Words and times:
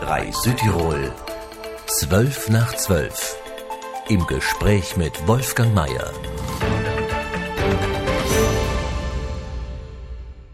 103 0.00 0.32
Südtirol 0.32 1.12
12 1.86 2.50
nach 2.50 2.72
12 2.74 3.36
im 4.08 4.24
Gespräch 4.26 4.96
mit 4.96 5.26
Wolfgang 5.26 5.74
Mayer. 5.74 6.12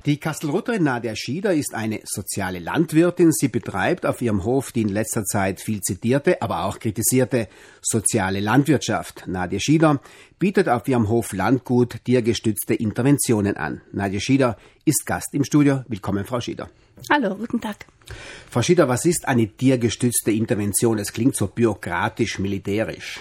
Die 0.06 0.18
Kastelrutterin 0.18 0.82
Nadia 0.82 1.16
Schieder 1.16 1.54
ist 1.54 1.72
eine 1.72 2.00
soziale 2.04 2.58
Landwirtin. 2.58 3.32
Sie 3.32 3.48
betreibt 3.48 4.04
auf 4.04 4.20
ihrem 4.20 4.44
Hof 4.44 4.70
die 4.70 4.82
in 4.82 4.90
letzter 4.90 5.24
Zeit 5.24 5.62
viel 5.62 5.80
zitierte, 5.80 6.42
aber 6.42 6.64
auch 6.64 6.78
kritisierte 6.78 7.48
soziale 7.80 8.40
Landwirtschaft. 8.40 9.26
Nadia 9.26 9.58
Schieder 9.58 10.02
bietet 10.38 10.68
auf 10.68 10.86
ihrem 10.88 11.08
Hof 11.08 11.32
Landgut 11.32 12.04
tiergestützte 12.04 12.74
Interventionen 12.74 13.56
an. 13.56 13.80
Nadia 13.92 14.20
Schieder 14.20 14.58
ist 14.84 15.06
Gast 15.06 15.32
im 15.32 15.42
Studio. 15.42 15.84
Willkommen, 15.88 16.26
Frau 16.26 16.38
Schieder. 16.38 16.68
Hallo, 17.10 17.34
guten 17.36 17.62
Tag. 17.62 17.86
Frau 18.50 18.60
Schieder, 18.60 18.86
was 18.88 19.06
ist 19.06 19.26
eine 19.26 19.48
tiergestützte 19.48 20.32
Intervention? 20.32 20.98
Es 20.98 21.14
klingt 21.14 21.34
so 21.34 21.46
bürokratisch, 21.46 22.38
militärisch. 22.38 23.20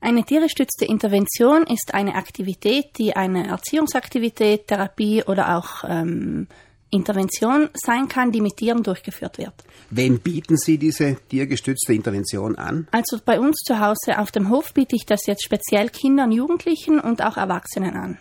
Eine 0.00 0.24
tiergestützte 0.24 0.84
Intervention 0.84 1.64
ist 1.64 1.94
eine 1.94 2.14
Aktivität, 2.14 2.98
die 2.98 3.16
eine 3.16 3.48
Erziehungsaktivität, 3.48 4.68
Therapie 4.68 5.24
oder 5.24 5.56
auch 5.56 5.84
ähm, 5.88 6.46
Intervention 6.90 7.68
sein 7.74 8.08
kann, 8.08 8.30
die 8.30 8.40
mit 8.40 8.56
Tieren 8.56 8.82
durchgeführt 8.82 9.38
wird. 9.38 9.54
Wem 9.90 10.20
bieten 10.20 10.56
Sie 10.56 10.78
diese 10.78 11.16
tiergestützte 11.28 11.94
Intervention 11.94 12.56
an? 12.56 12.86
Also 12.90 13.18
bei 13.24 13.40
uns 13.40 13.56
zu 13.64 13.80
Hause 13.80 14.18
auf 14.18 14.30
dem 14.30 14.50
Hof 14.50 14.72
biete 14.72 14.96
ich 14.96 15.06
das 15.06 15.26
jetzt 15.26 15.44
speziell 15.44 15.90
Kindern, 15.90 16.30
Jugendlichen 16.30 17.00
und 17.00 17.22
auch 17.22 17.36
Erwachsenen 17.36 17.96
an. 17.96 18.18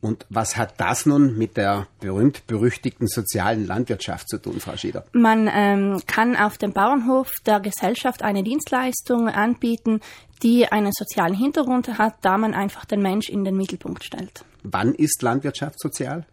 Und 0.00 0.24
was 0.30 0.56
hat 0.56 0.74
das 0.78 1.04
nun 1.04 1.36
mit 1.36 1.56
der 1.56 1.86
berühmt-berüchtigten 2.00 3.06
sozialen 3.06 3.66
Landwirtschaft 3.66 4.28
zu 4.28 4.38
tun, 4.38 4.58
Frau 4.58 4.76
Schieder? 4.76 5.04
Man 5.12 5.48
ähm, 5.52 6.00
kann 6.06 6.36
auf 6.36 6.56
dem 6.56 6.72
Bauernhof 6.72 7.30
der 7.44 7.60
Gesellschaft 7.60 8.22
eine 8.22 8.42
Dienstleistung 8.42 9.28
anbieten, 9.28 10.00
die 10.42 10.66
einen 10.66 10.92
sozialen 10.92 11.34
Hintergrund 11.34 11.98
hat, 11.98 12.14
da 12.22 12.38
man 12.38 12.54
einfach 12.54 12.86
den 12.86 13.02
Mensch 13.02 13.28
in 13.28 13.44
den 13.44 13.56
Mittelpunkt 13.56 14.04
stellt. 14.04 14.44
Wann 14.62 14.94
ist 14.94 15.20
Landwirtschaft 15.22 15.78
sozial? 15.78 16.24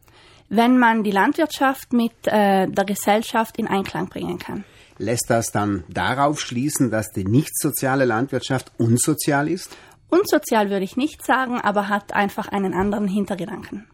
Wenn 0.50 0.78
man 0.78 1.04
die 1.04 1.12
Landwirtschaft 1.12 1.92
mit 1.92 2.14
äh, 2.24 2.68
der 2.68 2.86
Gesellschaft 2.86 3.58
in 3.58 3.68
Einklang 3.68 4.08
bringen 4.08 4.40
kann. 4.40 4.64
Lässt 4.98 5.30
das 5.30 5.52
dann 5.52 5.84
darauf 5.90 6.40
schließen, 6.40 6.90
dass 6.90 7.12
die 7.12 7.26
nicht 7.26 7.56
soziale 7.60 8.06
Landwirtschaft 8.06 8.72
unsozial 8.78 9.50
ist? 9.50 9.76
Unsozial 10.10 10.70
würde 10.70 10.86
ich 10.86 10.98
nicht 10.98 11.26
sagen, 11.26 11.60
aber 11.60 11.90
hat 11.90 12.14
einfach 12.14 12.48
einen 12.48 12.74
anderen 12.74 13.08
Hintergedanken. 13.08 13.88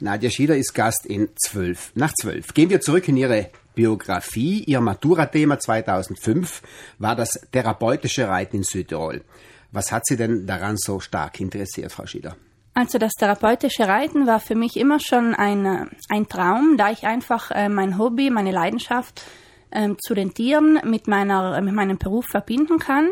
Nadja 0.00 0.30
Schieder 0.30 0.56
ist 0.56 0.74
Gast 0.74 1.06
in 1.06 1.28
12 1.36 1.92
nach 1.94 2.12
12. 2.12 2.52
Gehen 2.54 2.70
wir 2.70 2.80
zurück 2.80 3.08
in 3.08 3.16
ihre 3.16 3.50
Biografie. 3.74 4.64
Ihr 4.64 4.80
Matura-Thema 4.80 5.58
2005 5.58 6.62
war 6.98 7.14
das 7.14 7.40
therapeutische 7.52 8.28
Reiten 8.28 8.56
in 8.56 8.62
Südtirol. 8.64 9.22
Was 9.70 9.92
hat 9.92 10.06
Sie 10.06 10.16
denn 10.16 10.46
daran 10.46 10.76
so 10.76 11.00
stark 11.00 11.40
interessiert, 11.40 11.92
Frau 11.92 12.06
Schieder? 12.06 12.36
Also 12.74 12.98
das 12.98 13.12
therapeutische 13.12 13.86
Reiten 13.86 14.26
war 14.26 14.40
für 14.40 14.56
mich 14.56 14.76
immer 14.76 14.98
schon 14.98 15.34
ein, 15.34 15.90
ein 16.08 16.28
Traum, 16.28 16.76
da 16.76 16.90
ich 16.90 17.04
einfach 17.04 17.52
äh, 17.52 17.68
mein 17.68 17.98
Hobby, 17.98 18.30
meine 18.30 18.50
Leidenschaft 18.50 19.22
äh, 19.70 19.90
zu 20.00 20.14
den 20.14 20.34
Tieren 20.34 20.80
mit, 20.84 21.06
meiner, 21.06 21.60
mit 21.60 21.74
meinem 21.74 21.98
Beruf 21.98 22.26
verbinden 22.26 22.78
kann. 22.80 23.10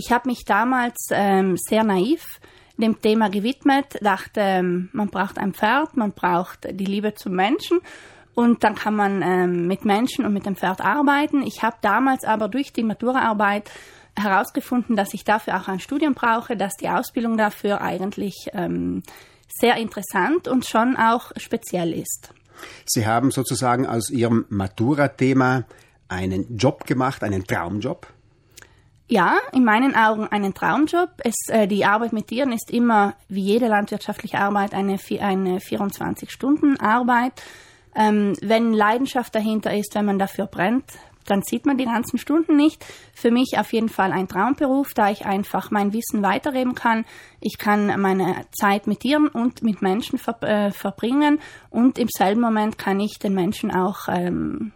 Ich 0.00 0.12
habe 0.12 0.28
mich 0.28 0.44
damals 0.44 1.08
ähm, 1.10 1.56
sehr 1.56 1.82
naiv 1.82 2.24
dem 2.76 3.00
Thema 3.00 3.30
gewidmet, 3.30 3.98
dachte, 4.00 4.38
ähm, 4.40 4.90
man 4.92 5.08
braucht 5.08 5.38
ein 5.38 5.52
Pferd, 5.52 5.96
man 5.96 6.12
braucht 6.12 6.68
die 6.70 6.84
Liebe 6.84 7.14
zum 7.14 7.32
Menschen 7.32 7.80
und 8.36 8.62
dann 8.62 8.76
kann 8.76 8.94
man 8.94 9.22
ähm, 9.22 9.66
mit 9.66 9.84
Menschen 9.84 10.24
und 10.24 10.32
mit 10.32 10.46
dem 10.46 10.54
Pferd 10.54 10.80
arbeiten. 10.80 11.42
Ich 11.42 11.64
habe 11.64 11.78
damals 11.80 12.22
aber 12.22 12.46
durch 12.46 12.72
die 12.72 12.84
Maturaarbeit 12.84 13.68
herausgefunden, 14.14 14.94
dass 14.94 15.14
ich 15.14 15.24
dafür 15.24 15.56
auch 15.56 15.66
ein 15.66 15.80
Studium 15.80 16.14
brauche, 16.14 16.56
dass 16.56 16.76
die 16.76 16.88
Ausbildung 16.88 17.36
dafür 17.36 17.80
eigentlich 17.80 18.50
ähm, 18.52 19.02
sehr 19.48 19.78
interessant 19.78 20.46
und 20.46 20.64
schon 20.64 20.96
auch 20.96 21.32
speziell 21.38 21.92
ist. 21.92 22.32
Sie 22.86 23.04
haben 23.04 23.32
sozusagen 23.32 23.84
aus 23.84 24.10
Ihrem 24.10 24.44
Matura-Thema 24.48 25.64
einen 26.06 26.56
Job 26.56 26.84
gemacht, 26.84 27.24
einen 27.24 27.44
Traumjob? 27.44 28.06
Ja, 29.10 29.38
in 29.52 29.64
meinen 29.64 29.94
Augen 29.94 30.28
einen 30.28 30.52
Traumjob. 30.52 31.08
Es, 31.24 31.48
äh, 31.48 31.66
die 31.66 31.86
Arbeit 31.86 32.12
mit 32.12 32.26
Tieren 32.26 32.52
ist 32.52 32.70
immer, 32.70 33.14
wie 33.28 33.40
jede 33.40 33.66
landwirtschaftliche 33.66 34.38
Arbeit, 34.38 34.74
eine, 34.74 34.98
eine 35.20 35.58
24-Stunden-Arbeit. 35.60 37.32
Ähm, 37.94 38.34
wenn 38.42 38.74
Leidenschaft 38.74 39.34
dahinter 39.34 39.74
ist, 39.74 39.94
wenn 39.94 40.04
man 40.04 40.18
dafür 40.18 40.44
brennt, 40.44 40.84
dann 41.24 41.42
sieht 41.42 41.64
man 41.64 41.78
die 41.78 41.86
ganzen 41.86 42.18
Stunden 42.18 42.56
nicht. 42.56 42.84
Für 43.14 43.30
mich 43.30 43.58
auf 43.58 43.72
jeden 43.72 43.88
Fall 43.88 44.12
ein 44.12 44.28
Traumberuf, 44.28 44.92
da 44.92 45.10
ich 45.10 45.24
einfach 45.24 45.70
mein 45.70 45.94
Wissen 45.94 46.22
weitergeben 46.22 46.74
kann. 46.74 47.06
Ich 47.40 47.56
kann 47.56 48.00
meine 48.00 48.44
Zeit 48.52 48.86
mit 48.86 49.00
Tieren 49.00 49.28
und 49.28 49.62
mit 49.62 49.80
Menschen 49.80 50.18
ver 50.18 50.42
äh, 50.42 50.70
verbringen 50.70 51.40
und 51.70 51.98
im 51.98 52.08
selben 52.10 52.40
Moment 52.40 52.76
kann 52.78 53.00
ich 53.00 53.18
den 53.18 53.34
Menschen 53.34 53.70
auch 53.70 54.08
ähm, 54.08 54.72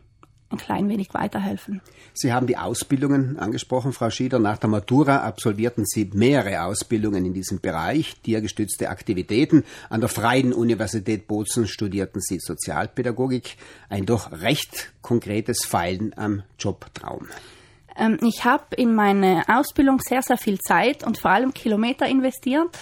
ein 0.52 0.58
klein 0.58 0.88
wenig 0.88 1.14
weiterhelfen. 1.14 1.80
Sie 2.14 2.32
haben 2.32 2.46
die 2.46 2.56
Ausbildungen 2.56 3.38
angesprochen, 3.38 3.92
Frau 3.92 4.10
Schieder. 4.10 4.38
Nach 4.38 4.58
der 4.58 4.68
Matura 4.68 5.18
absolvierten 5.18 5.84
Sie 5.86 6.10
mehrere 6.12 6.62
Ausbildungen 6.62 7.24
in 7.24 7.32
diesem 7.32 7.60
Bereich, 7.60 8.16
tiergestützte 8.22 8.90
Aktivitäten. 8.90 9.64
An 9.88 10.00
der 10.00 10.08
Freien 10.08 10.52
Universität 10.52 11.26
Bozen 11.26 11.66
studierten 11.66 12.20
Sie 12.20 12.38
Sozialpädagogik. 12.38 13.56
Ein 13.88 14.06
doch 14.06 14.30
recht 14.32 14.92
konkretes 15.00 15.64
Feilen 15.64 16.12
am 16.16 16.42
Jobtraum. 16.58 17.28
Ähm, 17.96 18.19
ich 18.22 18.44
habe 18.44 18.76
in 18.76 18.94
meine 18.94 19.44
Ausbildung 19.48 20.00
sehr, 20.00 20.22
sehr 20.22 20.38
viel 20.38 20.58
Zeit 20.58 21.04
und 21.04 21.19
vor 21.19 21.30
allem 21.30 21.52
Kilometer 21.52 22.06
investiert 22.06 22.76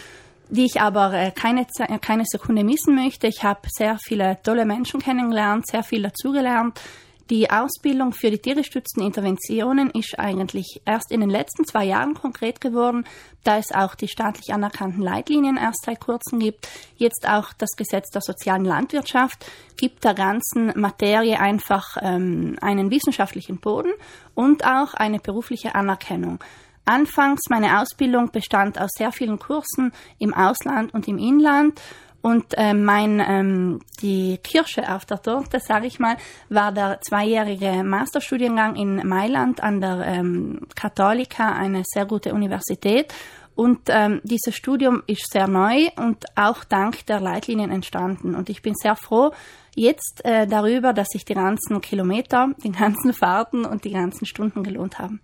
die 0.51 0.65
ich 0.65 0.81
aber 0.81 1.13
äh, 1.15 1.31
keine, 1.31 1.67
keine 2.01 2.25
Sekunde 2.27 2.65
missen 2.65 2.95
möchte. 2.95 3.27
Ich 3.27 3.45
habe 3.45 3.61
sehr 3.69 3.99
viele 4.03 4.39
tolle 4.43 4.65
Menschen 4.65 5.01
kennengelernt, 5.01 5.67
sehr 5.67 5.83
viel 5.83 6.03
dazugelernt. 6.03 6.81
Die 7.31 7.49
Ausbildung 7.49 8.13
für 8.13 8.33
die 8.33 8.41
tiergestützten 8.41 9.05
Interventionen 9.05 9.91
ist 9.91 10.19
eigentlich 10.19 10.83
erst 10.85 11.13
in 11.13 11.21
den 11.21 11.31
letzten 11.31 11.65
zwei 11.65 11.85
Jahren 11.85 12.15
konkret 12.15 12.61
geworden, 12.61 13.05
da 13.45 13.57
es 13.57 13.71
auch 13.71 13.95
die 13.95 14.09
staatlich 14.09 14.53
anerkannten 14.53 15.01
Leitlinien 15.01 15.57
erst 15.57 15.85
seit 15.85 16.01
kurzem 16.01 16.41
gibt. 16.41 16.69
Jetzt 16.97 17.29
auch 17.29 17.53
das 17.53 17.71
Gesetz 17.77 18.11
der 18.11 18.21
sozialen 18.21 18.65
Landwirtschaft 18.65 19.47
gibt 19.77 20.03
der 20.03 20.15
ganzen 20.15 20.73
Materie 20.75 21.39
einfach 21.39 21.97
ähm, 22.03 22.57
einen 22.63 22.91
wissenschaftlichen 22.91 23.61
Boden 23.61 23.93
und 24.35 24.65
auch 24.65 24.95
eine 24.95 25.21
berufliche 25.21 25.77
Anerkennung. 25.77 26.43
Anfangs 26.85 27.43
meine 27.49 27.81
Ausbildung 27.81 28.33
bestand 28.33 28.81
aus 28.81 28.91
sehr 28.99 29.13
vielen 29.13 29.39
Kursen 29.39 29.93
im 30.19 30.35
Ausland 30.35 30.93
und 30.93 31.07
im 31.07 31.19
Inland 31.19 31.81
und 32.23 32.45
äh, 32.57 32.75
mein 32.75 33.23
ähm, 33.27 33.81
die 34.03 34.39
Kirsche 34.43 34.95
auf 34.95 35.07
der 35.07 35.23
Torte, 35.23 35.59
sage 35.61 35.87
ich 35.87 35.99
mal, 35.99 36.17
war 36.49 36.73
der 36.73 37.01
zweijährige 37.01 37.83
Masterstudiengang 37.83 38.77
in 38.77 39.07
Mailand 39.09 39.63
an 39.63 39.81
der 39.81 40.05
ähm, 40.07 40.67
Cattolica, 40.75 41.53
eine 41.53 41.83
sehr 41.87 42.05
gute 42.05 42.35
Universität. 42.35 43.13
Und 43.55 43.81
ähm, 43.89 44.21
dieses 44.23 44.55
Studium 44.55 45.03
ist 45.07 45.31
sehr 45.33 45.47
neu 45.47 45.89
und 45.97 46.25
auch 46.35 46.65
dank 46.65 47.05
der 47.07 47.21
Leitlinien 47.21 47.71
entstanden. 47.71 48.35
Und 48.35 48.49
ich 48.49 48.63
bin 48.63 48.75
sehr 48.75 48.97
froh 48.97 49.33
jetzt 49.75 50.25
äh, 50.25 50.47
darüber, 50.47 50.93
dass 50.93 51.09
sich 51.09 51.25
die 51.25 51.35
ganzen 51.35 51.81
Kilometer, 51.81 52.51
die 52.63 52.73
ganzen 52.73 53.13
Fahrten 53.13 53.65
und 53.65 53.85
die 53.85 53.93
ganzen 53.93 54.27
Stunden 54.27 54.63
gelohnt 54.63 54.99
haben. 54.99 55.21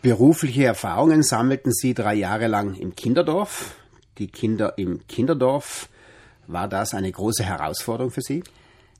Berufliche 0.00 0.64
Erfahrungen 0.64 1.22
sammelten 1.22 1.72
Sie 1.72 1.94
drei 1.94 2.14
Jahre 2.14 2.46
lang 2.46 2.74
im 2.74 2.94
Kinderdorf. 2.94 3.76
Die 4.18 4.28
Kinder 4.28 4.74
im 4.76 5.06
Kinderdorf 5.06 5.88
war 6.52 6.68
das 6.68 6.94
eine 6.94 7.10
große 7.10 7.44
Herausforderung 7.44 8.10
für 8.10 8.22
Sie? 8.22 8.42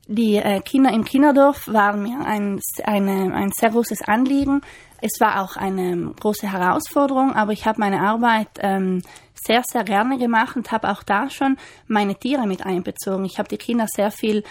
Die 0.09 0.37
äh, 0.37 0.61
Kinder 0.61 0.93
im 0.93 1.05
Kinderdorf 1.05 1.69
waren 1.69 2.03
mir 2.03 2.21
ein, 2.27 2.61
eine, 2.85 3.35
ein 3.35 3.53
sehr 3.53 3.71
großes 3.71 4.03
Anliegen. 4.03 4.61
Es 5.01 5.21
war 5.21 5.43
auch 5.43 5.57
eine 5.57 6.13
große 6.19 6.51
Herausforderung, 6.51 7.35
aber 7.35 7.53
ich 7.53 7.67
habe 7.67 7.81
meine 7.81 8.01
Arbeit 8.01 8.49
ähm, 8.59 9.03
sehr, 9.35 9.63
sehr 9.65 9.85
gerne 9.85 10.19
gemacht 10.19 10.57
und 10.57 10.71
habe 10.71 10.91
auch 10.91 11.03
da 11.03 11.31
schon 11.31 11.57
meine 11.89 12.15
Tiere 12.15 12.47
mit 12.47 12.65
einbezogen. 12.65 13.25
Ich 13.25 13.39
habe 13.39 13.49
die 13.49 13.59
Kinder 13.59 13.87
sehr 13.89 14.11
viel 14.11 14.45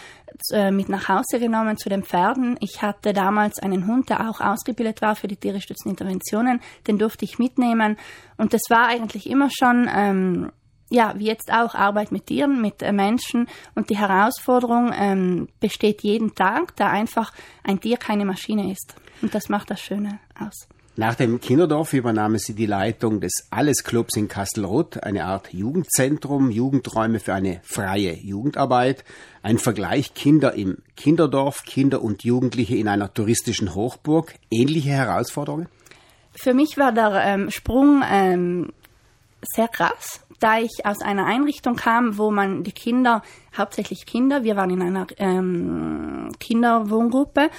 äh, 0.51 0.71
mit 0.71 0.89
nach 0.89 1.07
Hause 1.07 1.39
genommen 1.39 1.77
zu 1.77 1.89
den 1.89 2.03
Pferden. 2.03 2.57
Ich 2.59 2.81
hatte 2.81 3.13
damals 3.13 3.59
einen 3.59 3.87
Hund, 3.87 4.09
der 4.09 4.29
auch 4.29 4.41
ausgebildet 4.41 5.01
war 5.01 5.15
für 5.15 5.27
die 5.27 5.37
tiergestützten 5.37 5.91
Interventionen. 5.91 6.61
Den 6.87 6.97
durfte 6.97 7.25
ich 7.25 7.39
mitnehmen. 7.39 7.97
Und 8.37 8.53
das 8.53 8.61
war 8.69 8.87
eigentlich 8.87 9.29
immer 9.29 9.49
schon 9.51 9.89
ähm, 9.93 10.51
ja, 10.91 11.13
wie 11.17 11.25
jetzt 11.25 11.51
auch 11.51 11.73
Arbeit 11.73 12.11
mit 12.11 12.27
Tieren, 12.27 12.61
mit 12.61 12.83
äh, 12.83 12.91
Menschen. 12.91 13.47
Und 13.75 13.89
die 13.89 13.97
Herausforderung 13.97 14.91
ähm, 14.93 15.47
besteht 15.59 16.03
jeden 16.03 16.35
Tag, 16.35 16.75
da 16.75 16.89
einfach 16.89 17.31
ein 17.63 17.79
Tier 17.79 17.97
keine 17.97 18.25
Maschine 18.25 18.71
ist. 18.71 18.93
Und 19.21 19.33
das 19.33 19.49
macht 19.49 19.71
das 19.71 19.79
Schöne 19.79 20.19
aus. 20.37 20.67
Nach 20.97 21.15
dem 21.15 21.39
Kinderdorf 21.39 21.93
übernahmen 21.93 22.37
Sie 22.37 22.53
die 22.53 22.65
Leitung 22.65 23.21
des 23.21 23.47
Alles-Clubs 23.49 24.17
in 24.17 24.27
Kastelruth, 24.27 25.01
eine 25.01 25.23
Art 25.23 25.53
Jugendzentrum, 25.53 26.51
Jugendräume 26.51 27.21
für 27.21 27.33
eine 27.33 27.61
freie 27.63 28.13
Jugendarbeit, 28.13 29.05
ein 29.41 29.57
Vergleich 29.57 30.13
Kinder 30.13 30.53
im 30.53 30.79
Kinderdorf, 30.97 31.63
Kinder 31.63 32.01
und 32.01 32.25
Jugendliche 32.25 32.75
in 32.75 32.89
einer 32.89 33.13
touristischen 33.13 33.73
Hochburg. 33.73 34.35
Ähnliche 34.49 34.89
Herausforderungen? 34.89 35.69
Für 36.33 36.53
mich 36.53 36.77
war 36.77 36.91
der 36.91 37.23
ähm, 37.23 37.49
Sprung 37.49 38.03
ähm, 38.11 38.73
sehr 39.55 39.69
krass, 39.69 40.19
da 40.41 40.59
ich 40.59 40.85
aus 40.85 41.01
einer 41.01 41.25
Einrichtung 41.25 41.75
kam, 41.75 42.17
wo 42.17 42.31
man 42.31 42.63
die 42.63 42.71
Kinder, 42.73 43.21
hauptsächlich 43.55 44.05
Kinder, 44.05 44.43
wir 44.43 44.57
waren 44.57 44.71
in 44.71 44.81
einer 44.81 45.07
ähm, 45.17 46.29
Kinderwohngruppe, 46.39 47.49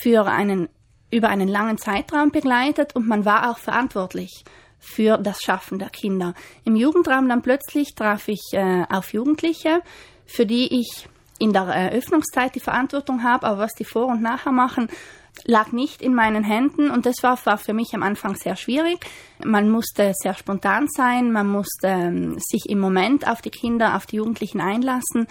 für 0.00 0.26
einen 0.26 0.68
über 1.10 1.28
einen 1.28 1.48
langen 1.48 1.76
Zeitraum 1.76 2.30
begleitet 2.30 2.94
und 2.94 3.08
man 3.08 3.24
war 3.24 3.50
auch 3.50 3.58
verantwortlich 3.58 4.44
für 4.78 5.18
das 5.18 5.42
Schaffen 5.42 5.78
der 5.78 5.90
Kinder. 5.90 6.34
Im 6.64 6.76
Jugendraum 6.76 7.28
dann 7.28 7.42
plötzlich 7.42 7.94
traf 7.96 8.28
ich 8.28 8.40
äh, 8.52 8.84
auf 8.88 9.12
Jugendliche, 9.12 9.82
für 10.24 10.46
die 10.46 10.80
ich 10.80 11.08
in 11.40 11.52
der 11.52 11.62
Eröffnungszeit 11.62 12.54
die 12.54 12.60
Verantwortung 12.60 13.24
habe, 13.24 13.46
aber 13.46 13.58
was 13.58 13.72
die 13.72 13.84
vor 13.84 14.06
und 14.06 14.22
nachher 14.22 14.52
machen, 14.52 14.88
lag 15.44 15.72
nicht 15.72 16.02
in 16.02 16.14
meinen 16.14 16.44
Händen 16.44 16.90
und 16.90 17.06
das 17.06 17.22
war, 17.22 17.38
war 17.44 17.58
für 17.58 17.72
mich 17.72 17.94
am 17.94 18.02
Anfang 18.02 18.34
sehr 18.36 18.56
schwierig. 18.56 19.04
Man 19.44 19.70
musste 19.70 20.12
sehr 20.14 20.34
spontan 20.34 20.86
sein, 20.88 21.32
man 21.32 21.48
musste 21.48 21.88
ähm, 21.88 22.38
sich 22.38 22.68
im 22.68 22.78
Moment 22.78 23.26
auf 23.26 23.42
die 23.42 23.50
Kinder, 23.50 23.96
auf 23.96 24.06
die 24.06 24.16
Jugendlichen 24.16 24.60
einlassen. 24.60 25.26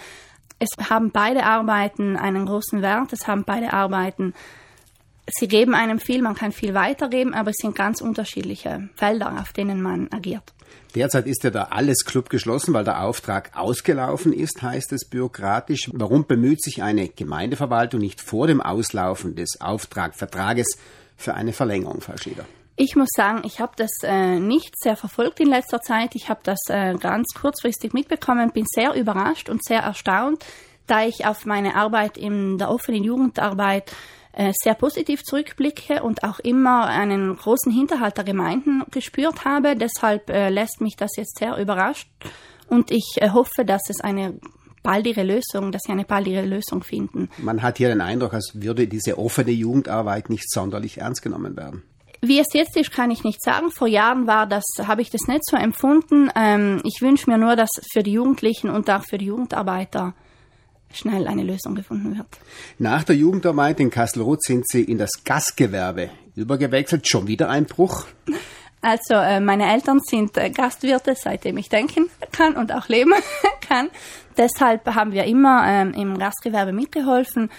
Es 0.60 0.70
haben 0.90 1.12
beide 1.12 1.46
Arbeiten 1.46 2.18
einen 2.18 2.46
großen 2.46 2.82
Wert, 2.82 3.14
es 3.14 3.28
haben 3.28 3.44
beide 3.46 3.74
Arbeiten 3.74 4.34
Sie 5.32 5.48
geben 5.48 5.76
einem 5.76 6.00
viel, 6.00 6.22
man 6.22 6.36
kann 6.36 6.52
viel 6.52 6.74
weitergeben, 6.74 7.34
aber 7.34 7.52
es 7.52 7.58
sind 7.58 7.76
ganz 7.76 8.02
unterschiedliche 8.02 8.90
Felder, 8.96 9.40
auf 9.40 9.54
denen 9.54 9.82
man 9.82 10.12
agiert. 10.12 10.54
Derzeit 10.96 11.28
ist 11.28 11.44
ja 11.44 11.52
der 11.52 11.72
Alles 11.72 12.04
Club 12.04 12.30
geschlossen, 12.30 12.74
weil 12.74 12.84
der 12.84 13.04
Auftrag 13.04 13.52
ausgelaufen 13.56 14.34
ist, 14.34 14.62
heißt 14.62 14.92
es 14.92 15.08
bürokratisch. 15.08 15.90
Warum 15.94 16.26
bemüht 16.26 16.64
sich 16.64 16.82
eine 16.82 17.10
Gemeindeverwaltung 17.10 18.00
nicht 18.00 18.22
vor 18.22 18.48
dem 18.48 18.60
Auslaufen 18.60 19.36
des 19.36 19.62
Auftragvertrages 19.62 20.78
für 21.16 21.36
eine 21.36 21.54
Verlängerung, 21.54 22.02
Frau 22.02 22.18
Schieder? 22.18 22.46
Ich 22.76 22.96
muss 22.96 23.10
sagen, 23.14 23.42
ich 23.46 23.60
habe 23.60 23.74
das 23.76 23.92
äh, 24.04 24.40
nicht 24.40 24.74
sehr 24.80 24.96
verfolgt 24.96 25.42
in 25.42 25.50
letzter 25.50 25.82
Zeit. 25.82 26.16
Ich 26.16 26.30
habe 26.30 26.40
das 26.44 26.60
äh, 26.70 26.96
ganz 26.96 27.34
kurzfristig 27.40 27.94
mitbekommen, 27.94 28.52
bin 28.52 28.66
sehr 28.68 28.94
überrascht 28.94 29.50
und 29.50 29.64
sehr 29.64 29.82
erstaunt, 29.82 30.46
da 30.88 31.04
ich 31.06 31.26
auf 31.26 31.46
meine 31.46 31.76
Arbeit 31.76 32.18
in 32.18 32.58
der 32.58 32.72
offenen 32.72 33.04
Jugendarbeit 33.04 33.92
sehr 34.54 34.74
positiv 34.74 35.24
zurückblicke 35.24 36.04
und 36.04 36.24
auch 36.24 36.40
immer 36.40 36.86
einen 36.86 37.36
großen 37.36 37.72
Hinterhalt 37.72 38.18
der 38.18 38.24
Gemeinden 38.24 38.84
gespürt 38.92 39.46
habe. 39.46 39.76
Deshalb 39.76 40.30
äh, 40.30 40.50
lässt 40.50 40.82
mich 40.82 40.96
das 40.96 41.12
jetzt 41.18 41.38
sehr 41.38 41.58
überrascht 41.58 42.10
und 42.68 42.92
ich 42.92 43.18
äh, 43.18 43.30
hoffe, 43.32 43.66
dass 43.66 43.90
es 43.90 44.02
eine 44.02 44.40
baldige 44.84 45.24
Lösung, 45.24 45.72
dass 45.72 45.84
sie 45.86 45.92
eine 45.92 46.06
baldige 46.06 46.42
Lösung 46.42 46.84
finden. 46.84 47.30
Man 47.38 47.62
hat 47.62 47.78
hier 47.78 47.90
den 47.90 48.02
Eindruck, 48.02 48.34
als 48.34 48.54
würde 48.54 48.88
diese 48.88 49.18
offene 49.18 49.52
Jugendarbeit 49.52 50.30
nicht 50.30 50.50
sonderlich 50.50 51.00
ernst 51.00 51.22
genommen 51.22 51.58
werden. 51.58 51.84
Wie 52.22 52.40
es 52.40 52.54
jetzt 52.54 52.76
ist, 52.76 52.92
kann 52.92 53.12
ich 53.12 53.24
nicht 53.24 53.42
sagen. 53.42 53.72
Vor 53.72 53.88
Jahren 53.88 54.28
war 54.28 54.46
das, 54.46 54.64
habe 54.86 55.02
ich 55.02 55.10
das 55.10 55.28
nicht 55.28 55.46
so 55.46 55.56
empfunden. 55.56 56.30
Ähm, 56.36 56.82
ich 56.84 57.02
wünsche 57.02 57.30
mir 57.30 57.38
nur, 57.38 57.56
dass 57.56 57.70
für 57.92 58.04
die 58.04 58.14
Jugendlichen 58.14 58.70
und 58.70 58.90
auch 58.90 59.04
für 59.04 59.18
die 59.18 59.28
Jugendarbeiter 59.28 60.14
schnell 60.94 61.28
eine 61.28 61.44
Lösung 61.44 61.76
gefunden 61.76 62.18
wird. 62.18 62.28
Nach 62.78 63.04
der 63.04 63.16
Jugendarbeit 63.16 63.80
in 63.80 63.90
Kastelruth 63.90 64.44
sind 64.44 64.68
Sie 64.68 64.84
in 64.84 64.98
das 64.98 65.24
Gastgewerbe 65.24 66.10
übergewechselt. 66.36 67.08
Schon 67.08 67.28
wieder 67.28 67.50
ein 67.50 67.66
Bruch? 67.66 68.06
Also 68.82 69.16
äh, 69.16 69.40
meine 69.40 69.72
Eltern 69.72 70.00
sind 70.00 70.38
äh, 70.38 70.50
Gastwirte, 70.50 71.16
seitdem 71.16 71.58
ich 71.58 71.70
denken 71.70 72.10
kann 72.32 72.56
und 72.56 72.72
auch 72.72 72.88
leben 72.88 73.14
kann. 73.68 73.90
Deshalb 74.38 74.88
haben 74.96 75.12
wir 75.12 75.26
immer 75.26 75.66
ähm, 75.68 75.94
im 75.94 76.18
Gastgewerbe 76.18 76.72
mitgeholfen. 76.72 77.50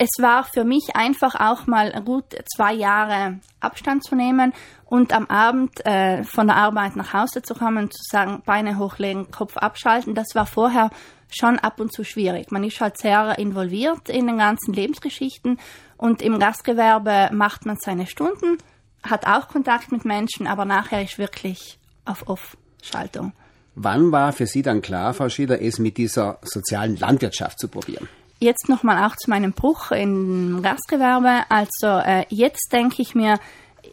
Es 0.00 0.10
war 0.20 0.44
für 0.44 0.62
mich 0.64 0.94
einfach 0.94 1.34
auch 1.34 1.66
mal 1.66 1.90
gut 2.04 2.26
zwei 2.54 2.72
Jahre 2.72 3.40
Abstand 3.58 4.04
zu 4.04 4.14
nehmen 4.14 4.52
und 4.88 5.12
am 5.12 5.26
Abend 5.26 5.84
äh, 5.84 6.24
von 6.24 6.46
der 6.46 6.56
Arbeit 6.56 6.96
nach 6.96 7.12
Hause 7.12 7.42
zu 7.42 7.54
kommen, 7.54 7.90
zu 7.90 8.02
sagen, 8.10 8.42
Beine 8.46 8.78
hochlegen, 8.78 9.30
Kopf 9.30 9.56
abschalten. 9.58 10.14
Das 10.14 10.28
war 10.34 10.46
vorher 10.46 10.90
schon 11.30 11.58
ab 11.58 11.78
und 11.78 11.92
zu 11.92 12.04
schwierig. 12.04 12.50
Man 12.50 12.64
ist 12.64 12.80
halt 12.80 12.96
sehr 12.96 13.38
involviert 13.38 14.08
in 14.08 14.26
den 14.26 14.38
ganzen 14.38 14.72
Lebensgeschichten 14.72 15.58
und 15.98 16.22
im 16.22 16.38
Gastgewerbe 16.38 17.28
macht 17.34 17.66
man 17.66 17.76
seine 17.78 18.06
Stunden, 18.06 18.56
hat 19.02 19.26
auch 19.26 19.48
Kontakt 19.48 19.92
mit 19.92 20.06
Menschen, 20.06 20.46
aber 20.46 20.64
nachher 20.64 21.02
ist 21.02 21.18
wirklich 21.18 21.78
auf 22.06 22.26
Off-Schaltung. 22.26 23.32
Wann 23.74 24.10
war 24.10 24.32
für 24.32 24.46
Sie 24.46 24.62
dann 24.62 24.80
klar, 24.80 25.12
Frau 25.12 25.28
Schieder, 25.28 25.60
es 25.60 25.78
mit 25.78 25.98
dieser 25.98 26.38
sozialen 26.42 26.96
Landwirtschaft 26.96 27.60
zu 27.60 27.68
probieren? 27.68 28.08
Jetzt 28.40 28.68
nochmal 28.70 29.04
auch 29.06 29.16
zu 29.16 29.28
meinem 29.28 29.52
Bruch 29.52 29.90
im 29.90 30.62
Gastgewerbe. 30.62 31.42
Also 31.50 31.86
äh, 31.86 32.24
jetzt 32.30 32.72
denke 32.72 33.02
ich 33.02 33.14
mir, 33.14 33.38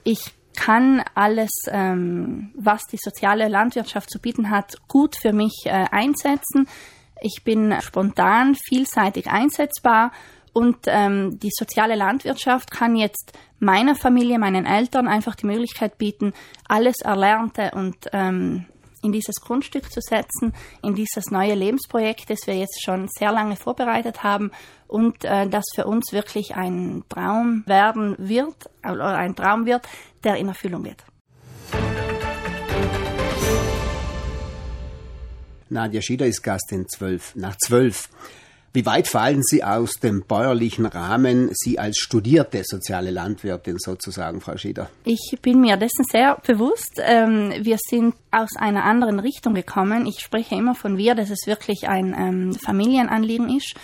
ich 0.03 0.31
kann 0.55 1.03
alles, 1.13 1.51
ähm, 1.67 2.51
was 2.55 2.83
die 2.85 2.99
soziale 3.01 3.47
Landwirtschaft 3.47 4.09
zu 4.09 4.19
bieten 4.19 4.49
hat, 4.49 4.75
gut 4.87 5.15
für 5.21 5.33
mich 5.33 5.63
äh, 5.65 5.85
einsetzen. 5.91 6.67
Ich 7.21 7.43
bin 7.43 7.73
spontan, 7.81 8.55
vielseitig 8.55 9.29
einsetzbar 9.29 10.11
und 10.53 10.77
ähm, 10.87 11.37
die 11.39 11.51
soziale 11.51 11.95
Landwirtschaft 11.95 12.71
kann 12.71 12.95
jetzt 12.95 13.33
meiner 13.59 13.95
Familie, 13.95 14.39
meinen 14.39 14.65
Eltern 14.65 15.07
einfach 15.07 15.35
die 15.35 15.47
Möglichkeit 15.47 15.97
bieten, 15.97 16.33
alles 16.67 17.01
Erlernte 17.01 17.71
und 17.73 17.95
ähm, 18.13 18.65
in 19.05 19.11
dieses 19.11 19.35
Grundstück 19.35 19.91
zu 19.91 20.01
setzen, 20.01 20.53
in 20.83 20.95
dieses 20.95 21.31
neue 21.31 21.53
Lebensprojekt, 21.53 22.29
das 22.29 22.39
wir 22.45 22.55
jetzt 22.55 22.83
schon 22.83 23.07
sehr 23.07 23.31
lange 23.31 23.55
vorbereitet 23.55 24.23
haben 24.23 24.51
und 24.87 25.23
äh, 25.23 25.47
das 25.47 25.63
für 25.73 25.85
uns 25.85 26.11
wirklich 26.11 26.55
ein 26.55 27.03
Traum 27.07 27.63
werden 27.67 28.15
wird, 28.17 28.69
oder 28.83 29.15
ein 29.15 29.35
Traum 29.35 29.65
wird, 29.65 29.87
der 30.23 30.35
in 30.37 30.47
Erfüllung 30.47 30.83
geht. 30.83 31.03
Nadja 35.69 36.01
Schieder 36.01 36.27
ist 36.27 36.41
Gast 36.43 36.71
in 36.71 36.87
12 36.87 37.35
nach 37.35 37.55
12. 37.57 38.09
Wie 38.75 38.85
weit 38.85 39.07
fallen 39.07 39.41
Sie 39.41 39.63
aus 39.63 40.01
dem 40.01 40.23
bäuerlichen 40.27 40.85
Rahmen, 40.85 41.49
Sie 41.53 41.79
als 41.79 41.97
studierte 41.97 42.61
soziale 42.65 43.09
Landwirtin 43.09 43.77
sozusagen, 43.79 44.41
Frau 44.41 44.57
Schieder? 44.57 44.89
Ich 45.05 45.37
bin 45.41 45.61
mir 45.61 45.77
dessen 45.77 46.03
sehr 46.03 46.37
bewusst. 46.45 46.99
Ähm, 47.01 47.53
wir 47.61 47.77
sind 47.79 48.15
aus 48.31 48.49
einer 48.57 48.83
anderen 48.83 49.21
Richtung 49.21 49.53
gekommen. 49.53 50.05
Ich 50.05 50.19
spreche 50.19 50.55
immer 50.55 50.75
von 50.75 50.97
wir, 50.97 51.15
dass 51.15 51.29
es 51.29 51.47
wirklich 51.47 51.87
ein 51.87 52.13
ähm, 52.13 52.53
Familienanliegen 52.53 53.55
ist. 53.55 53.75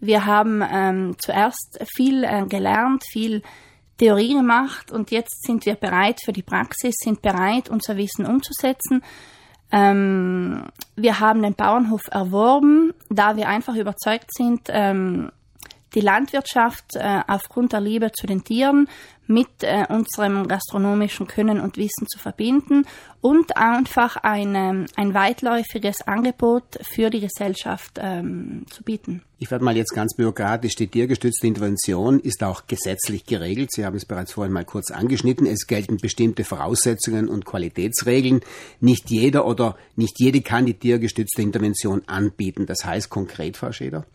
Wir 0.00 0.24
haben 0.24 0.64
ähm, 0.66 1.16
zuerst 1.18 1.78
viel 1.94 2.24
äh, 2.24 2.46
gelernt, 2.46 3.04
viel 3.04 3.42
Theorie 3.98 4.32
gemacht 4.32 4.90
und 4.90 5.10
jetzt 5.10 5.44
sind 5.44 5.66
wir 5.66 5.74
bereit 5.74 6.20
für 6.24 6.32
die 6.32 6.42
Praxis, 6.42 6.94
sind 6.98 7.20
bereit, 7.20 7.68
unser 7.68 7.98
Wissen 7.98 8.24
umzusetzen. 8.24 9.02
Ähm, 9.70 10.64
wir 10.96 11.20
haben 11.20 11.42
den 11.42 11.54
Bauernhof 11.54 12.08
erworben, 12.10 12.94
da 13.10 13.36
wir 13.36 13.48
einfach 13.48 13.76
überzeugt 13.76 14.32
sind, 14.34 14.62
ähm, 14.68 15.30
die 15.94 16.00
Landwirtschaft 16.00 16.96
äh, 16.96 17.20
aufgrund 17.26 17.72
der 17.72 17.80
Liebe 17.80 18.12
zu 18.12 18.26
den 18.26 18.44
Tieren 18.44 18.88
mit 19.28 19.48
äh, 19.60 19.84
unserem 19.90 20.48
gastronomischen 20.48 21.26
Können 21.26 21.60
und 21.60 21.76
Wissen 21.76 22.06
zu 22.08 22.18
verbinden 22.18 22.86
und 23.20 23.56
einfach 23.58 24.16
ein, 24.16 24.54
ähm, 24.54 24.86
ein 24.96 25.12
weitläufiges 25.12 26.00
Angebot 26.08 26.78
für 26.80 27.10
die 27.10 27.20
Gesellschaft 27.20 27.98
ähm, 28.00 28.64
zu 28.70 28.82
bieten. 28.82 29.22
Ich 29.38 29.50
werde 29.50 29.64
mal 29.64 29.76
jetzt 29.76 29.94
ganz 29.94 30.16
bürokratisch. 30.16 30.74
Die 30.76 30.88
tiergestützte 30.88 31.46
Intervention 31.46 32.20
ist 32.20 32.42
auch 32.42 32.66
gesetzlich 32.66 33.26
geregelt. 33.26 33.70
Sie 33.72 33.84
haben 33.84 33.96
es 33.96 34.06
bereits 34.06 34.32
vorhin 34.32 34.52
mal 34.52 34.64
kurz 34.64 34.90
angeschnitten. 34.90 35.46
Es 35.46 35.66
gelten 35.66 35.98
bestimmte 35.98 36.42
Voraussetzungen 36.44 37.28
und 37.28 37.44
Qualitätsregeln. 37.44 38.40
Nicht 38.80 39.10
jeder 39.10 39.46
oder 39.46 39.76
nicht 39.94 40.18
jede 40.18 40.40
kann 40.40 40.64
die 40.64 40.74
tiergestützte 40.74 41.42
Intervention 41.42 42.02
anbieten. 42.06 42.64
Das 42.64 42.84
heißt 42.84 43.10
konkret, 43.10 43.58
Frau 43.58 43.72
Scheder? 43.72 44.06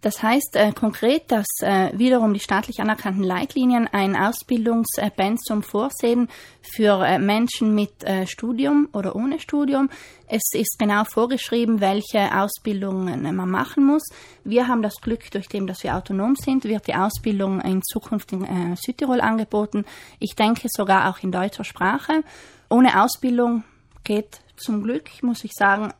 Das 0.00 0.22
heißt 0.22 0.56
äh, 0.56 0.72
konkret, 0.72 1.30
dass 1.30 1.46
äh, 1.60 1.90
wiederum 1.92 2.32
die 2.32 2.40
staatlich 2.40 2.80
anerkannten 2.80 3.22
Leitlinien 3.22 3.86
ein 3.86 4.16
Ausbildungspensum 4.16 5.62
vorsehen 5.62 6.28
für 6.62 7.04
äh, 7.04 7.18
Menschen 7.18 7.74
mit 7.74 8.02
äh, 8.04 8.26
Studium 8.26 8.88
oder 8.94 9.14
ohne 9.14 9.38
Studium. 9.40 9.90
Es 10.26 10.42
ist 10.54 10.78
genau 10.78 11.04
vorgeschrieben, 11.04 11.80
welche 11.80 12.34
Ausbildungen 12.34 13.22
man 13.34 13.50
machen 13.50 13.84
muss. 13.84 14.08
Wir 14.42 14.68
haben 14.68 14.80
das 14.80 14.94
Glück, 15.02 15.30
durch 15.32 15.48
dem, 15.48 15.66
dass 15.66 15.84
wir 15.84 15.94
autonom 15.94 16.34
sind, 16.34 16.64
wird 16.64 16.86
die 16.86 16.94
Ausbildung 16.94 17.60
in 17.60 17.82
Zukunft 17.82 18.32
in 18.32 18.44
äh, 18.44 18.76
Südtirol 18.76 19.20
angeboten. 19.20 19.84
Ich 20.18 20.34
denke 20.34 20.68
sogar 20.70 21.10
auch 21.10 21.18
in 21.22 21.30
deutscher 21.30 21.64
Sprache. 21.64 22.22
Ohne 22.70 23.02
Ausbildung 23.02 23.64
geht 24.04 24.40
zum 24.56 24.82
Glück, 24.82 25.10
muss 25.22 25.44
ich 25.44 25.52
sagen, 25.52 25.92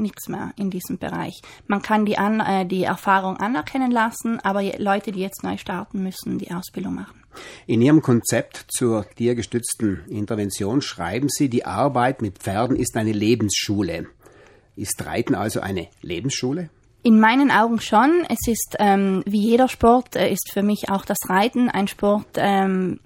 nichts 0.00 0.28
mehr 0.28 0.52
in 0.56 0.70
diesem 0.70 0.98
Bereich. 0.98 1.40
Man 1.66 1.82
kann 1.82 2.04
die, 2.04 2.18
An 2.18 2.40
äh, 2.40 2.66
die 2.66 2.84
Erfahrung 2.84 3.36
anerkennen 3.36 3.90
lassen, 3.90 4.40
aber 4.40 4.62
Leute, 4.78 5.12
die 5.12 5.20
jetzt 5.20 5.42
neu 5.42 5.56
starten, 5.56 6.02
müssen 6.02 6.38
die 6.38 6.50
Ausbildung 6.52 6.94
machen. 6.94 7.20
In 7.66 7.80
Ihrem 7.80 8.02
Konzept 8.02 8.66
zur 8.68 9.08
tiergestützten 9.16 10.04
Intervention 10.08 10.82
schreiben 10.82 11.28
Sie, 11.28 11.48
die 11.48 11.64
Arbeit 11.64 12.22
mit 12.22 12.38
Pferden 12.38 12.76
ist 12.76 12.96
eine 12.96 13.12
Lebensschule. 13.12 14.08
Ist 14.76 15.04
Reiten 15.04 15.34
also 15.34 15.60
eine 15.60 15.88
Lebensschule? 16.02 16.70
In 17.02 17.18
meinen 17.18 17.50
Augen 17.50 17.80
schon. 17.80 18.26
Es 18.28 18.46
ist 18.46 18.76
ähm, 18.78 19.22
wie 19.26 19.40
jeder 19.40 19.68
Sport, 19.68 20.16
äh, 20.16 20.30
ist 20.30 20.50
für 20.52 20.62
mich 20.62 20.90
auch 20.90 21.04
das 21.04 21.18
Reiten 21.28 21.70
ein 21.70 21.88
Sport, 21.88 22.26
ähm, 22.36 23.00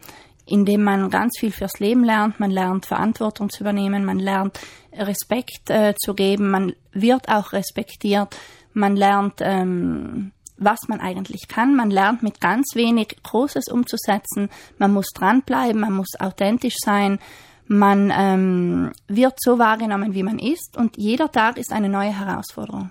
in 0.46 0.64
dem 0.64 0.82
man 0.82 1.10
ganz 1.10 1.38
viel 1.38 1.52
fürs 1.52 1.78
Leben 1.80 2.04
lernt. 2.04 2.40
Man 2.40 2.50
lernt 2.50 2.86
Verantwortung 2.86 3.50
zu 3.50 3.62
übernehmen, 3.62 4.04
man 4.04 4.18
lernt 4.18 4.58
Respekt 4.92 5.70
äh, 5.70 5.94
zu 5.96 6.14
geben, 6.14 6.50
man 6.50 6.74
wird 6.92 7.28
auch 7.28 7.52
respektiert, 7.52 8.36
man 8.72 8.96
lernt, 8.96 9.34
ähm, 9.40 10.32
was 10.56 10.88
man 10.88 11.00
eigentlich 11.00 11.48
kann. 11.48 11.74
Man 11.74 11.90
lernt 11.90 12.22
mit 12.22 12.40
ganz 12.40 12.74
wenig 12.74 13.16
Großes 13.22 13.68
umzusetzen. 13.68 14.50
Man 14.78 14.92
muss 14.92 15.08
dranbleiben, 15.14 15.80
man 15.80 15.92
muss 15.92 16.18
authentisch 16.18 16.76
sein. 16.78 17.18
Man 17.66 18.12
ähm, 18.14 18.92
wird 19.08 19.34
so 19.40 19.58
wahrgenommen, 19.58 20.14
wie 20.14 20.22
man 20.22 20.38
ist 20.38 20.76
und 20.76 20.98
jeder 20.98 21.32
Tag 21.32 21.56
ist 21.56 21.72
eine 21.72 21.88
neue 21.88 22.16
Herausforderung. 22.18 22.90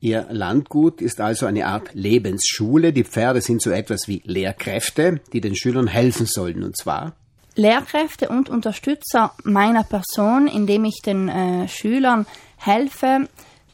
Ihr 0.00 0.26
Landgut 0.30 1.00
ist 1.00 1.20
also 1.20 1.46
eine 1.46 1.66
Art 1.66 1.94
Lebensschule. 1.94 2.92
Die 2.92 3.04
Pferde 3.04 3.40
sind 3.40 3.62
so 3.62 3.70
etwas 3.70 4.08
wie 4.08 4.22
Lehrkräfte, 4.24 5.20
die 5.32 5.40
den 5.40 5.56
Schülern 5.56 5.86
helfen 5.86 6.26
sollen, 6.26 6.62
und 6.62 6.76
zwar 6.76 7.14
Lehrkräfte 7.56 8.28
und 8.28 8.50
Unterstützer 8.50 9.32
meiner 9.42 9.82
Person, 9.82 10.46
indem 10.46 10.84
ich 10.84 11.00
den 11.04 11.28
äh, 11.28 11.68
Schülern 11.68 12.26
helfe, 12.58 13.28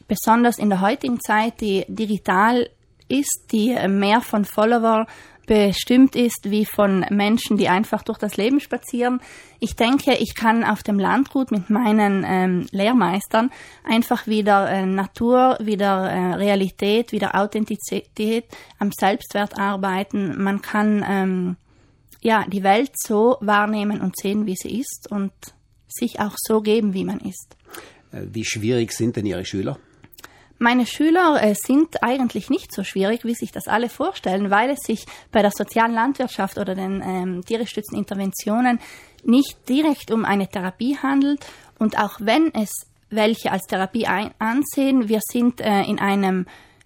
besonders 0.07 0.57
in 0.57 0.69
der 0.69 0.79
heutigen 0.79 1.19
Zeit, 1.19 1.59
die 1.59 1.85
digital 1.89 2.69
ist, 3.09 3.47
die 3.51 3.75
mehr 3.89 4.21
von 4.21 4.45
Follower 4.45 5.05
bestimmt 5.45 6.15
ist 6.15 6.49
wie 6.49 6.65
von 6.65 7.05
Menschen, 7.09 7.57
die 7.57 7.69
einfach 7.69 8.03
durch 8.03 8.17
das 8.17 8.37
Leben 8.37 8.59
spazieren. 8.59 9.21
Ich 9.59 9.75
denke, 9.75 10.15
ich 10.15 10.35
kann 10.35 10.63
auf 10.63 10.83
dem 10.83 10.99
Landgut 10.99 11.51
mit 11.51 11.69
meinen 11.69 12.25
ähm, 12.27 12.67
Lehrmeistern 12.71 13.51
einfach 13.83 14.27
wieder 14.27 14.69
äh, 14.69 14.85
Natur, 14.85 15.57
wieder 15.61 16.09
äh, 16.09 16.33
Realität, 16.35 17.11
wieder 17.11 17.35
Authentizität 17.35 18.45
am 18.79 18.91
Selbstwert 18.91 19.57
arbeiten. 19.57 20.41
Man 20.41 20.61
kann 20.61 21.05
ähm, 21.07 21.55
ja 22.21 22.45
die 22.47 22.63
Welt 22.63 22.91
so 22.95 23.37
wahrnehmen 23.41 24.01
und 24.01 24.17
sehen, 24.17 24.45
wie 24.45 24.55
sie 24.55 24.79
ist 24.79 25.07
und 25.11 25.31
sich 25.87 26.19
auch 26.19 26.35
so 26.37 26.61
geben, 26.61 26.93
wie 26.93 27.05
man 27.05 27.19
ist. 27.19 27.55
Äh, 28.11 28.21
wie 28.31 28.45
schwierig 28.45 28.91
sind 28.91 29.15
denn 29.15 29.25
Ihre 29.25 29.45
Schüler? 29.45 29.77
Meine 30.63 30.85
Schüler 30.85 31.43
äh, 31.43 31.55
sind 31.55 32.03
eigentlich 32.03 32.49
nicht 32.49 32.73
so 32.73 32.85
schwierig, 32.85 33.25
wie 33.25 33.35
sich 33.35 33.51
das 33.51 33.67
alle 33.67 33.89
vorstellen, 33.89 34.49
weil 34.49 34.69
es 34.69 34.79
sich 34.79 35.05
bei 35.29 35.41
der 35.41 35.51
sozialen 35.51 35.93
Landwirtschaft 35.93 36.57
oder 36.57 36.73
den 36.73 37.03
ähm, 37.05 37.41
tiergestützten 37.43 37.97
Interventionen 37.97 38.79
nicht 39.25 39.67
direkt 39.67 40.09
um 40.09 40.23
eine 40.23 40.47
Therapie 40.47 40.97
handelt. 40.97 41.45
Und 41.79 41.99
auch 41.99 42.13
wenn 42.19 42.53
es 42.53 42.71
welche 43.09 43.51
als 43.51 43.63
Therapie 43.63 44.07
ein 44.07 44.33
ansehen, 44.39 45.09
wir 45.09 45.19
sind 45.29 45.59
äh, 45.59 45.81
in 45.81 45.99
einem 45.99 46.45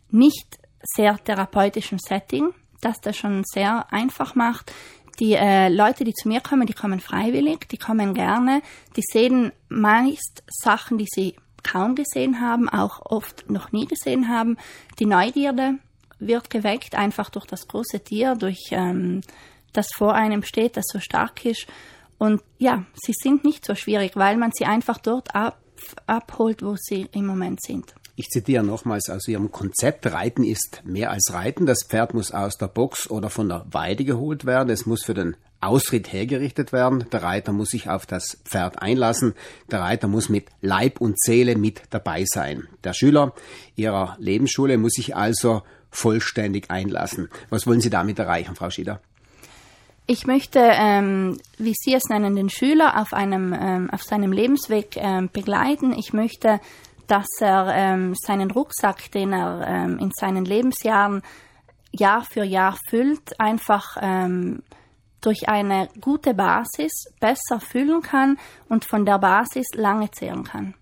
nicht 0.10 0.58
sehr 0.82 1.24
therapeutischen 1.24 2.00
Setting, 2.00 2.56
das 2.82 3.00
das 3.00 3.16
schon 3.16 3.44
sehr 3.46 3.94
einfach 3.94 4.34
macht. 4.34 4.74
Die 5.20 5.34
äh, 5.34 5.70
Leute, 5.70 6.04
die 6.04 6.16
zu 6.16 6.30
mir 6.30 6.42
kommen, 6.42 6.66
die 6.66 6.74
kommen 6.74 7.00
freiwillig, 7.00 7.70
die 7.70 7.78
kommen 7.78 8.16
gerne, 8.16 8.64
die 8.96 9.04
sehen 9.04 9.52
meist 9.70 10.44
Sachen, 10.48 10.98
die 10.98 11.08
sie 11.08 11.36
kaum 11.72 11.96
gesehen 11.96 12.42
haben, 12.42 12.70
auch 12.70 13.02
oft 13.06 13.50
noch 13.50 13.72
nie 13.72 13.86
gesehen 13.86 14.30
haben. 14.30 14.58
Die 15.00 15.06
Neugierde 15.06 15.76
wird 16.20 16.50
geweckt 16.50 16.96
einfach 16.96 17.30
durch 17.30 17.46
das 17.46 17.68
große 17.68 18.00
Tier, 18.00 18.36
durch 18.36 18.70
ähm, 18.72 19.22
das 19.74 19.88
vor 19.96 20.14
einem 20.14 20.44
steht, 20.44 20.78
das 20.78 20.86
so 20.92 21.00
stark 21.00 21.46
ist. 21.46 21.68
Und 22.18 22.42
ja, 22.58 22.86
sie 22.96 23.14
sind 23.16 23.44
nicht 23.44 23.66
so 23.66 23.76
schwierig, 23.76 24.16
weil 24.16 24.38
man 24.38 24.52
sie 24.54 24.66
einfach 24.66 24.98
dort 24.98 25.36
ab, 25.36 25.60
abholt, 26.08 26.64
wo 26.64 26.76
sie 26.76 27.08
im 27.12 27.28
Moment 27.28 27.62
sind. 27.62 27.94
Ich 28.16 28.30
zitiere 28.30 28.64
nochmals 28.64 29.12
aus 29.12 29.28
Ihrem 29.28 29.52
Konzept, 29.52 30.08
Reiten 30.08 30.44
ist 30.44 30.82
mehr 30.84 31.12
als 31.12 31.32
Reiten. 31.32 31.68
Das 31.68 31.86
Pferd 31.88 32.16
muss 32.16 32.32
aus 32.32 32.58
der 32.58 32.68
Box 32.68 33.08
oder 33.12 33.30
von 33.30 33.48
der 33.48 33.68
Weide 33.70 34.06
geholt 34.06 34.46
werden. 34.46 34.72
Es 34.72 34.88
muss 34.88 35.04
für 35.04 35.14
den 35.14 35.38
Ausritt 35.60 36.12
hergerichtet 36.12 36.72
werden. 36.72 37.06
Der 37.12 37.24
Reiter 37.24 37.52
muss 37.52 37.70
sich 37.70 37.90
auf 37.90 38.06
das 38.06 38.38
Pferd 38.46 38.82
einlassen. 38.82 39.34
Der 39.72 39.82
Reiter 39.82 40.08
muss 40.08 40.30
mit 40.30 40.48
Leib 40.62 41.02
und 41.02 41.20
Seele 41.20 41.56
mit 41.56 41.82
dabei 41.90 42.26
sein. 42.26 42.68
Der 42.84 42.94
Schüler 42.94 43.34
Ihrer 43.76 44.16
Lebensschule 44.20 44.78
muss 44.78 44.94
sich 44.94 45.16
also 45.16 45.64
vollständig 45.90 46.70
einlassen. 46.70 47.30
Was 47.50 47.66
wollen 47.66 47.82
Sie 47.82 47.90
damit 47.90 48.20
erreichen, 48.20 48.56
Frau 48.56 48.70
Schieder? 48.70 49.02
Ich 50.06 50.26
möchte, 50.26 50.60
ähm, 50.62 51.38
wie 51.58 51.74
Sie 51.76 51.94
es 51.94 52.06
nennen, 52.06 52.36
den 52.36 52.50
Schüler 52.50 53.02
auf 53.02 53.14
einem 53.14 53.54
ähm, 53.54 53.90
auf 53.92 54.04
seinem 54.04 54.32
Lebensweg 54.32 54.96
ähm, 54.96 55.30
begleiten. 55.34 55.92
Ich 55.92 56.14
möchte, 56.14 56.62
dass 57.08 57.28
er 57.42 57.74
ähm, 57.76 58.16
seinen 58.16 58.52
Rucksack, 58.52 59.12
den 59.12 59.34
er 59.34 59.66
ähm, 59.68 60.00
in 60.00 60.12
seinen 60.18 60.46
Lebensjahren 60.46 61.24
Jahr 61.92 62.24
für 62.24 62.44
Jahr 62.44 62.78
füllt, 62.90 63.40
einfach 63.40 63.98
ähm, 64.02 64.62
durch 65.22 65.50
eine 65.50 65.90
gute 66.02 66.34
Basis 66.34 67.06
besser 67.20 67.60
füllen 67.60 68.02
kann 68.02 68.38
und 68.70 68.86
von 68.86 69.06
der 69.06 69.20
Basis 69.20 69.68
lange 69.74 70.12
zehren 70.12 70.44
kann. 70.44 70.74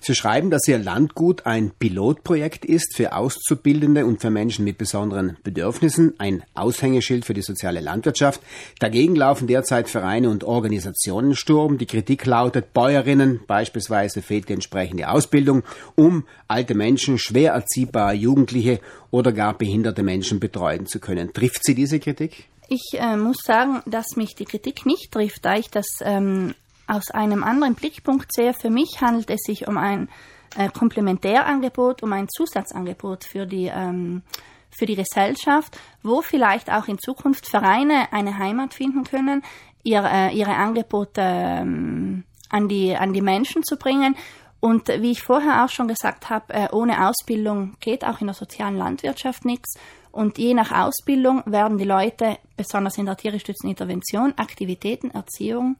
Sie 0.00 0.14
schreiben, 0.14 0.50
dass 0.50 0.68
Ihr 0.68 0.78
Landgut 0.78 1.46
ein 1.46 1.70
Pilotprojekt 1.70 2.64
ist 2.64 2.96
für 2.96 3.12
Auszubildende 3.12 4.06
und 4.06 4.20
für 4.20 4.30
Menschen 4.30 4.64
mit 4.64 4.78
besonderen 4.78 5.36
Bedürfnissen, 5.42 6.14
ein 6.18 6.42
Aushängeschild 6.54 7.24
für 7.24 7.34
die 7.34 7.42
soziale 7.42 7.80
Landwirtschaft. 7.80 8.40
Dagegen 8.78 9.16
laufen 9.16 9.46
derzeit 9.46 9.88
Vereine 9.88 10.30
und 10.30 10.44
Organisationen 10.44 11.34
Sturm. 11.34 11.78
Die 11.78 11.86
Kritik 11.86 12.26
lautet, 12.26 12.72
Bäuerinnen 12.72 13.40
beispielsweise 13.46 14.22
fehlt 14.22 14.48
die 14.48 14.54
entsprechende 14.54 15.08
Ausbildung, 15.08 15.62
um 15.94 16.24
alte 16.48 16.74
Menschen, 16.74 17.18
schwer 17.18 17.52
erziehbare 17.52 18.14
Jugendliche 18.14 18.80
oder 19.10 19.32
gar 19.32 19.56
behinderte 19.56 20.02
Menschen 20.02 20.40
betreuen 20.40 20.86
zu 20.86 21.00
können. 21.00 21.32
Trifft 21.32 21.64
Sie 21.64 21.74
diese 21.74 22.00
Kritik? 22.00 22.48
Ich 22.68 22.82
äh, 22.94 23.16
muss 23.16 23.38
sagen, 23.44 23.82
dass 23.86 24.16
mich 24.16 24.34
die 24.34 24.44
Kritik 24.44 24.86
nicht 24.86 25.12
trifft, 25.12 25.44
da 25.44 25.54
ich 25.54 25.70
das 25.70 25.86
ähm, 26.00 26.54
aus 26.86 27.10
einem 27.10 27.44
anderen 27.44 27.74
Blickpunkt 27.74 28.32
sehe. 28.32 28.54
Für 28.54 28.70
mich 28.70 29.00
handelt 29.00 29.30
es 29.30 29.42
sich 29.42 29.68
um 29.68 29.76
ein 29.76 30.08
äh, 30.56 30.68
Komplementärangebot, 30.68 32.02
um 32.02 32.12
ein 32.12 32.28
Zusatzangebot 32.28 33.24
für 33.24 33.46
die, 33.46 33.70
ähm, 33.72 34.22
für 34.70 34.86
die 34.86 34.96
Gesellschaft, 34.96 35.78
wo 36.02 36.22
vielleicht 36.22 36.70
auch 36.70 36.88
in 36.88 36.98
Zukunft 36.98 37.48
Vereine 37.48 38.12
eine 38.12 38.38
Heimat 38.38 38.74
finden 38.74 39.04
können, 39.04 39.42
ihr, 39.82 40.04
äh, 40.04 40.36
ihre 40.36 40.54
Angebote 40.54 41.22
ähm, 41.22 42.24
an, 42.48 42.68
die, 42.68 42.96
an 42.96 43.12
die 43.12 43.22
Menschen 43.22 43.62
zu 43.62 43.76
bringen. 43.76 44.16
Und 44.60 44.88
wie 44.88 45.12
ich 45.12 45.22
vorher 45.22 45.64
auch 45.64 45.68
schon 45.68 45.88
gesagt 45.88 46.30
habe, 46.30 46.52
äh, 46.52 46.68
ohne 46.72 47.08
Ausbildung 47.08 47.76
geht 47.80 48.04
auch 48.04 48.20
in 48.20 48.26
der 48.26 48.34
sozialen 48.34 48.76
Landwirtschaft 48.76 49.44
nichts. 49.44 49.74
Und 50.10 50.38
je 50.38 50.54
nach 50.54 50.72
Ausbildung 50.72 51.42
werden 51.44 51.76
die 51.78 51.84
Leute, 51.84 52.38
besonders 52.56 52.96
in 52.96 53.06
der 53.06 53.16
tiergestützten 53.16 53.68
Intervention, 53.68 54.32
Aktivitäten, 54.36 55.10
Erziehung, 55.10 55.76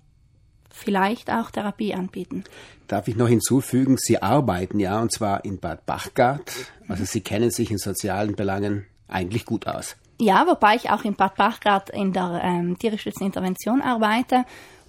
vielleicht 0.70 1.30
auch 1.30 1.50
Therapie 1.50 1.94
anbieten. 1.94 2.44
Darf 2.86 3.08
ich 3.08 3.16
noch 3.16 3.28
hinzufügen, 3.28 3.96
Sie 3.98 4.22
arbeiten 4.22 4.78
ja, 4.78 5.00
und 5.00 5.10
zwar 5.10 5.44
in 5.44 5.58
Bad 5.58 5.86
Bachgart. 5.86 6.52
Also 6.86 7.04
Sie 7.04 7.22
kennen 7.22 7.50
sich 7.50 7.70
in 7.70 7.78
sozialen 7.78 8.36
Belangen 8.36 8.86
eigentlich 9.08 9.46
gut 9.46 9.66
aus. 9.66 9.96
Ja, 10.18 10.46
wobei 10.46 10.76
ich 10.76 10.90
auch 10.90 11.04
in 11.04 11.14
Bad 11.14 11.36
Bachgart 11.36 11.90
in 11.90 12.12
der 12.12 12.40
ähm, 12.42 12.78
tiergestützten 12.78 13.26
Intervention 13.26 13.82
arbeite. 13.82 14.44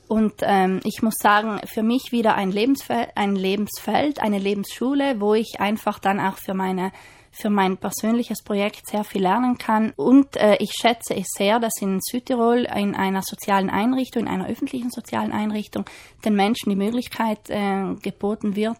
Und 0.07 0.35
ähm, 0.41 0.79
ich 0.83 1.01
muss 1.01 1.15
sagen, 1.21 1.59
für 1.65 1.83
mich 1.83 2.11
wieder 2.11 2.35
ein 2.35 2.51
Lebensfeld, 2.51 3.09
ein 3.15 3.35
Lebensfeld, 3.35 4.21
eine 4.21 4.39
Lebensschule, 4.39 5.19
wo 5.19 5.33
ich 5.33 5.59
einfach 5.59 5.99
dann 5.99 6.19
auch 6.19 6.37
für 6.37 6.53
meine 6.53 6.91
für 7.37 7.49
mein 7.51 7.77
persönliches 7.77 8.41
Projekt 8.41 8.87
sehr 8.87 9.03
viel 9.03 9.21
lernen 9.21 9.57
kann. 9.57 9.93
Und 9.95 10.35
äh, 10.37 10.57
ich 10.59 10.71
schätze 10.71 11.15
es 11.15 11.27
sehr, 11.37 11.59
dass 11.59 11.73
in 11.81 11.99
Südtirol 12.01 12.67
in 12.75 12.95
einer 12.95 13.21
sozialen 13.21 13.69
Einrichtung, 13.69 14.23
in 14.23 14.27
einer 14.27 14.47
öffentlichen 14.47 14.89
sozialen 14.89 15.31
Einrichtung, 15.31 15.85
den 16.25 16.35
Menschen 16.35 16.71
die 16.71 16.75
Möglichkeit 16.75 17.49
äh, 17.49 17.93
geboten 18.01 18.55
wird, 18.55 18.79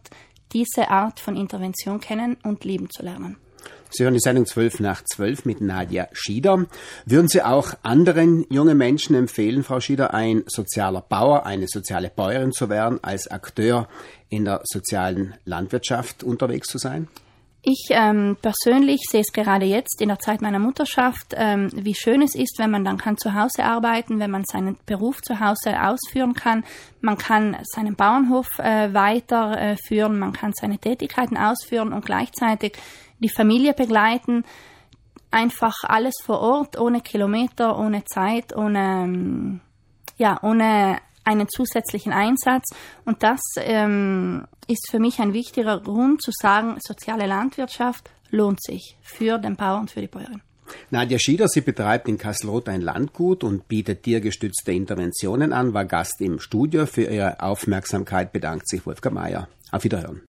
diese 0.54 0.90
Art 0.90 1.20
von 1.20 1.36
Intervention 1.36 2.00
kennen 2.00 2.38
und 2.44 2.64
lieben 2.64 2.90
zu 2.90 3.04
lernen. 3.04 3.38
Sie 3.90 4.04
hören 4.04 4.14
die 4.14 4.20
Sendung 4.20 4.46
12 4.46 4.80
nach 4.80 5.04
12 5.04 5.46
mit 5.46 5.62
Nadja 5.62 6.08
Schieder. 6.12 6.66
Würden 7.06 7.28
Sie 7.28 7.42
auch 7.42 7.74
anderen 7.84 8.46
jungen 8.50 8.78
Menschen 8.78 9.16
empfehlen, 9.16 9.64
Frau 9.64 9.80
Schieder, 9.80 10.14
ein 10.14 10.44
sozialer 10.48 11.02
Bauer, 11.02 11.46
eine 11.46 11.68
soziale 11.68 12.10
Bäuerin 12.10 12.52
zu 12.52 12.70
werden, 12.70 13.00
als 13.02 13.28
Akteur 13.30 13.88
in 14.30 14.46
der 14.46 14.62
sozialen 14.64 15.36
Landwirtschaft 15.46 16.24
unterwegs 16.24 16.68
zu 16.68 16.78
sein? 16.78 17.08
Ich 17.70 17.88
ähm, 17.90 18.38
persönlich 18.42 19.02
sehe 19.10 19.20
es 19.20 19.34
gerade 19.34 19.66
jetzt 19.66 20.02
in 20.02 20.08
der 20.08 20.20
Zeit 20.20 20.42
meiner 20.42 20.58
Mutterschaft, 20.58 21.34
ähm, 21.36 21.70
wie 21.74 21.96
schön 21.96 22.22
es 22.22 22.34
ist, 22.34 22.60
wenn 22.60 22.72
man 22.72 22.86
dann 22.86 22.98
kann 22.98 23.18
zu 23.18 23.34
Hause 23.34 23.66
arbeiten, 23.66 24.20
wenn 24.20 24.32
man 24.32 24.46
seinen 24.46 24.78
Beruf 24.86 25.22
zu 25.22 25.42
Hause 25.42 25.82
ausführen 25.84 26.34
kann. 26.34 26.64
Man 27.02 27.18
kann 27.18 27.58
seinen 27.64 27.96
Bauernhof 27.96 28.48
äh, 28.60 28.94
weiterführen, 28.94 30.18
man 30.18 30.32
kann 30.32 30.54
seine 30.54 30.78
Tätigkeiten 30.78 31.36
ausführen 31.36 31.92
und 31.92 32.06
gleichzeitig 32.06 32.78
die 33.20 33.30
Familie 33.30 33.74
begleiten. 33.74 34.44
einfach 35.30 35.76
alles 35.84 36.16
vor 36.24 36.40
Ort, 36.40 36.80
ohne 36.80 37.02
Kilometer, 37.02 37.78
ohne 37.78 38.06
Zeit, 38.06 38.56
ohne, 38.56 39.04
ähm, 39.04 39.60
ja, 40.18 40.40
ohne 40.42 41.00
einen 41.26 41.48
zusätzlichen 41.50 42.14
Einsatz. 42.14 42.64
Und 43.04 43.24
das 43.24 43.42
ähm, 43.58 44.46
ist 44.68 44.90
für 44.90 45.00
mich 45.00 45.20
ein 45.20 45.34
wichtiger 45.34 45.80
Grund 45.82 46.22
zu 46.22 46.32
sagen, 46.34 46.78
soziale 46.80 47.28
Landwirtschaft 47.28 48.10
lohnt 48.32 48.64
sich 48.64 48.98
für 49.02 49.38
den 49.38 49.58
Bauern 49.58 49.82
und 49.82 49.92
für 49.92 50.02
die 50.02 50.08
Bäuerin. 50.08 50.42
Nadja 50.90 51.18
Schieder, 51.20 51.48
sie 51.48 51.62
betreibt 51.62 52.08
in 52.08 52.18
Kasselroth 52.18 52.70
ein 52.70 52.82
Landgut 52.82 53.44
und 53.44 53.68
bietet 53.68 54.04
tiergestützte 54.04 54.72
Interventionen 54.72 55.54
an, 55.54 55.74
war 55.74 55.86
Gast 55.86 56.20
im 56.20 56.40
Studio. 56.40 56.86
Für 56.86 57.04
Ihre 57.04 57.42
Aufmerksamkeit 57.42 58.34
bedankt 58.34 58.68
sich 58.68 58.86
Wolfgang 58.86 59.16
Mayer. 59.16 59.48
Auf 59.72 59.84
Wiederhören. 59.84 60.22